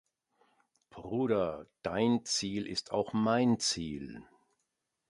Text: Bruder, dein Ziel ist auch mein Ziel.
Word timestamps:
Bruder, 0.89 1.67
dein 1.83 2.25
Ziel 2.25 2.65
ist 2.65 2.91
auch 2.91 3.13
mein 3.13 3.59
Ziel. 3.59 4.23